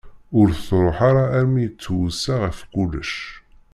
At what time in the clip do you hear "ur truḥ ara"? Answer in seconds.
0.39-1.23